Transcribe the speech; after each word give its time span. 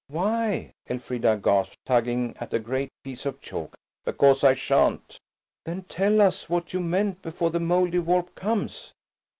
"Why?" 0.07 0.73
Elfrida 0.89 1.39
gasped, 1.43 1.77
tugging 1.85 2.35
at 2.39 2.55
a 2.55 2.57
great 2.57 2.89
piece 3.03 3.23
of 3.27 3.39
chalk. 3.39 3.75
"Because 4.03 4.43
I 4.43 4.55
shan't." 4.55 5.19
"Then 5.63 5.83
tell 5.83 6.19
us 6.21 6.49
what 6.49 6.73
you 6.73 6.79
meant 6.79 7.21
before 7.21 7.51
the 7.51 7.59
Mouldiwarp 7.59 8.33
comes." 8.33 8.93